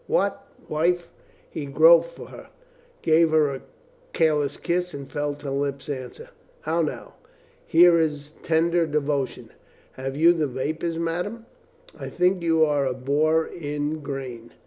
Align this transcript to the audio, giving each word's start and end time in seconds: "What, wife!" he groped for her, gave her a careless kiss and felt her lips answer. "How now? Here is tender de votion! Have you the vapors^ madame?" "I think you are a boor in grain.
"What, 0.07 0.47
wife!" 0.67 1.11
he 1.47 1.67
groped 1.67 2.07
for 2.09 2.29
her, 2.29 2.49
gave 3.03 3.29
her 3.29 3.53
a 3.53 3.61
careless 4.13 4.57
kiss 4.57 4.95
and 4.95 5.07
felt 5.07 5.43
her 5.43 5.51
lips 5.51 5.89
answer. 5.89 6.29
"How 6.61 6.81
now? 6.81 7.13
Here 7.67 7.99
is 7.99 8.33
tender 8.41 8.87
de 8.87 8.99
votion! 8.99 9.49
Have 9.91 10.17
you 10.17 10.33
the 10.33 10.47
vapors^ 10.47 10.97
madame?" 10.97 11.45
"I 11.99 12.09
think 12.09 12.41
you 12.41 12.65
are 12.65 12.87
a 12.87 12.95
boor 12.95 13.45
in 13.45 13.99
grain. 13.99 14.53